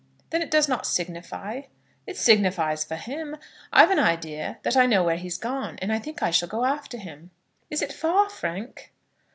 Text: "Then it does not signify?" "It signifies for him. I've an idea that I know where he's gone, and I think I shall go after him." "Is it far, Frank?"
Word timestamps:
"Then 0.31 0.41
it 0.41 0.49
does 0.49 0.67
not 0.67 0.87
signify?" 0.87 1.61
"It 2.07 2.17
signifies 2.17 2.83
for 2.83 2.95
him. 2.95 3.37
I've 3.71 3.91
an 3.91 3.99
idea 3.99 4.57
that 4.63 4.75
I 4.75 4.87
know 4.87 5.03
where 5.03 5.15
he's 5.15 5.37
gone, 5.37 5.77
and 5.79 5.93
I 5.93 5.99
think 5.99 6.23
I 6.23 6.31
shall 6.31 6.49
go 6.49 6.65
after 6.65 6.97
him." 6.97 7.29
"Is 7.69 7.83
it 7.83 7.93
far, 7.93 8.27
Frank?" 8.27 8.93